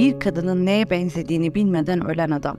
[0.00, 2.56] bir kadının neye benzediğini bilmeden ölen adam.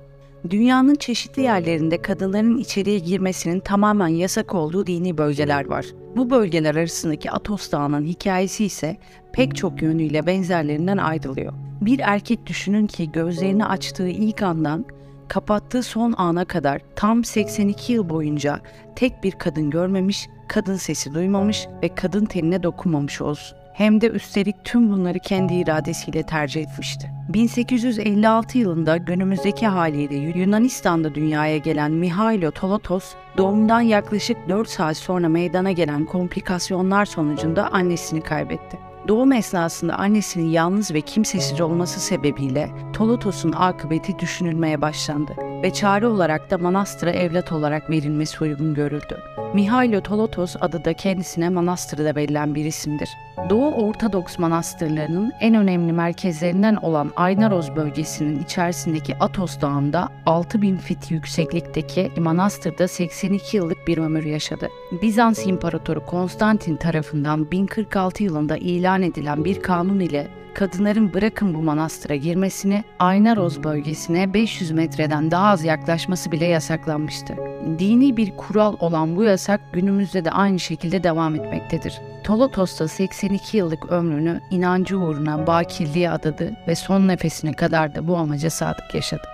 [0.50, 5.86] Dünyanın çeşitli yerlerinde kadınların içeriye girmesinin tamamen yasak olduğu dini bölgeler var.
[6.16, 8.98] Bu bölgeler arasındaki Atos Dağı'nın hikayesi ise
[9.34, 11.54] pek çok yönüyle benzerlerinden ayrılıyor.
[11.82, 14.86] Bir erkek düşünün ki gözlerini açtığı ilk andan
[15.28, 18.60] kapattığı son ana kadar tam 82 yıl boyunca
[18.96, 23.61] tek bir kadın görmemiş, kadın sesi duymamış ve kadın tenine dokunmamış olsun.
[23.74, 27.12] Hem de üstelik tüm bunları kendi iradesiyle tercih etmişti.
[27.30, 35.72] 1856 yılında günümüzdeki haliyle Yunanistan'da dünyaya gelen Mihailo Tolotos, doğumundan yaklaşık 4 saat sonra meydana
[35.72, 38.80] gelen komplikasyonlar sonucunda annesini kaybetti.
[39.08, 42.70] Doğum esnasında annesinin yalnız ve kimsesiz olması sebebiyle
[43.02, 49.18] Tolotos'un akıbeti düşünülmeye başlandı ve çare olarak da manastıra evlat olarak verilmesi uygun görüldü.
[49.54, 53.10] Mihailo Tolotos adı da kendisine manastırda verilen bir isimdir.
[53.50, 62.12] Doğu Ortodoks manastırlarının en önemli merkezlerinden olan Aynaroz bölgesinin içerisindeki Atos Dağı'nda 6000 fit yükseklikteki
[62.18, 64.70] manastırda 82 yıllık bir ömür yaşadı.
[65.02, 72.16] Bizans İmparatoru Konstantin tarafından 1046 yılında ilan edilen bir kanun ile kadınların bırakın bu manastıra
[72.16, 77.36] girmesini Aynaroz bölgesine 500 metreden daha az yaklaşması bile yasaklanmıştı.
[77.80, 82.02] Dini bir kural olan bu yasak günümüzde de aynı şekilde devam etmektedir.
[82.24, 88.18] Tolotos da 82 yıllık ömrünü inancı uğruna bakirliğe adadı ve son nefesine kadar da bu
[88.18, 89.28] amaca sadık yaşadı.